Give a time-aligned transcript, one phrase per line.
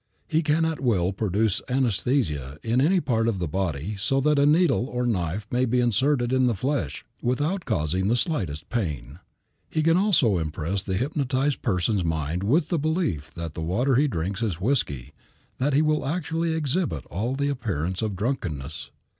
[0.27, 4.47] He can at will produce anesthesia in any part of the body so that a
[4.47, 9.19] needle or knife may be inserted in the flesh without causing the slightest pain.
[9.69, 14.07] He can so impress the hypnotized person's mind with the belief that the water he
[14.07, 15.13] drinks is whiskey
[15.59, 18.89] that he will actually exhibit all the appearance of drunkenness.